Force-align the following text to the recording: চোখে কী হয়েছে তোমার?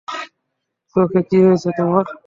চোখে 0.95 1.21
কী 1.29 1.37
হয়েছে 1.45 1.69
তোমার? 1.77 2.05